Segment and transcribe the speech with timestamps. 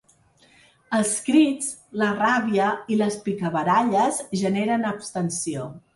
[0.99, 1.67] Els crits,
[2.03, 5.69] la ràbia i les picabaralles generen abstenció.